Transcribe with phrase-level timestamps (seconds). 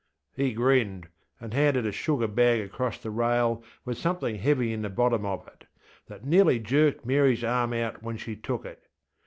[0.35, 4.89] He grinned, and handed a sugar bag across the rail with something heavy in the
[4.89, 5.67] bottom of it,
[6.07, 8.81] that nearly jerked MaryŌĆÖs arm out when she took it.